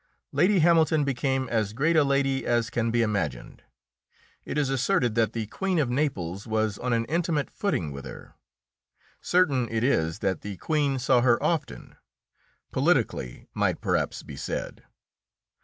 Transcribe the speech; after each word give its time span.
Lady 0.31 0.57
Hamilton 0.61 1.03
became 1.03 1.47
as 1.49 1.73
great 1.73 1.95
a 1.95 2.03
lady 2.03 2.43
as 2.43 2.71
can 2.71 2.89
be 2.89 3.03
imagined. 3.03 3.61
It 4.45 4.57
is 4.57 4.67
asserted 4.71 5.13
that 5.13 5.33
the 5.33 5.45
Queen 5.45 5.77
of 5.77 5.91
Naples 5.91 6.47
was 6.47 6.79
on 6.79 6.91
an 6.91 7.05
intimate 7.05 7.51
footing 7.51 7.91
with 7.91 8.05
her. 8.05 8.33
Certain 9.21 9.69
it 9.69 9.83
is 9.83 10.17
that 10.17 10.41
the 10.41 10.57
Queen 10.57 10.97
saw 10.97 11.21
her 11.21 11.37
often 11.43 11.97
politically, 12.71 13.47
might 13.53 13.79
perhaps 13.79 14.23
be 14.23 14.35
said. 14.35 14.83